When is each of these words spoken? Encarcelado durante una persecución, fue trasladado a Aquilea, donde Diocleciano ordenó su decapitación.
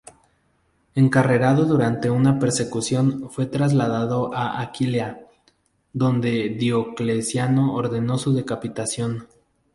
Encarcelado 0.95 1.65
durante 1.65 2.09
una 2.09 2.39
persecución, 2.39 3.29
fue 3.29 3.45
trasladado 3.45 4.33
a 4.33 4.59
Aquilea, 4.61 5.27
donde 5.93 6.49
Diocleciano 6.49 7.75
ordenó 7.75 8.17
su 8.17 8.33
decapitación. 8.33 9.27